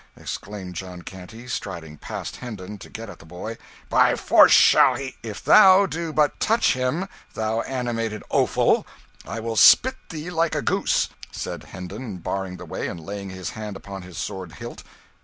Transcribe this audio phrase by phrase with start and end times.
[0.17, 5.15] exclaimed John Canty, striding past Hendon to get at the boy; "by force shall he"
[5.31, 8.87] "If thou do but touch him, thou animated offal,
[9.27, 13.51] I will spit thee like a goose!" said Hendon, barring the way and laying his
[13.51, 14.81] hand upon his sword hilt.